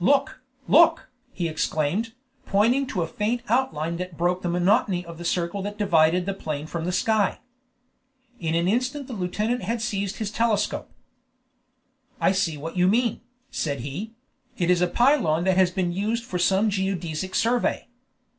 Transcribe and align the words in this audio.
"Look! 0.00 0.40
look!" 0.66 1.10
he 1.34 1.46
exclaimed, 1.46 2.14
pointing 2.46 2.86
to 2.86 3.02
a 3.02 3.06
faint 3.06 3.42
outline 3.50 3.98
that 3.98 4.16
broke 4.16 4.40
the 4.40 4.48
monotony 4.48 5.04
of 5.04 5.18
the 5.18 5.26
circle 5.26 5.60
that 5.60 5.76
divided 5.76 6.24
the 6.24 6.32
plain 6.32 6.66
from 6.66 6.86
the 6.86 6.90
sky. 6.90 7.40
In 8.40 8.54
an 8.54 8.66
instant 8.66 9.08
the 9.08 9.12
lieutenant 9.12 9.60
had 9.60 9.82
seized 9.82 10.16
his 10.16 10.30
telescope. 10.30 10.90
"I 12.18 12.32
see 12.32 12.56
what 12.56 12.78
you 12.78 12.88
mean," 12.88 13.20
said 13.50 13.80
he; 13.80 14.14
"it 14.56 14.70
is 14.70 14.80
a 14.80 14.88
pylone 14.88 15.44
that 15.44 15.58
has 15.58 15.70
been 15.70 15.92
used 15.92 16.24
for 16.24 16.38
some 16.38 16.70
geodesic 16.70 17.34
survey." 17.34 17.86